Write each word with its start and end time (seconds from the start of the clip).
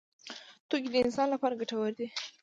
توکي 0.69 0.89
د 0.91 0.95
انسان 1.05 1.27
لپاره 1.31 1.59
ګټور 1.61 1.91
دي. 1.99 2.07